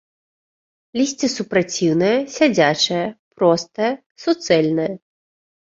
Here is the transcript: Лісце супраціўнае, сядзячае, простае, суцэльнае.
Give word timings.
Лісце 0.99 1.27
супраціўнае, 1.33 2.15
сядзячае, 2.37 3.05
простае, 3.37 3.93
суцэльнае. 4.25 4.91